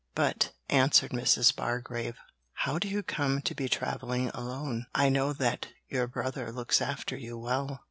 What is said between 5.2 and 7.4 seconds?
that your brother looks after you